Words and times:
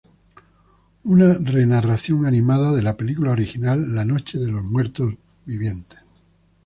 Una 1.03 1.35
re-narración 1.39 2.25
animada 2.25 2.71
de 2.71 2.81
la 2.81 2.97
película 2.97 3.33
original 3.33 3.93
la 3.93 4.03
Noche 4.03 4.39
de 4.39 4.51
los 4.51 4.63
muertos 4.63 5.13
vivientes. 5.45 5.99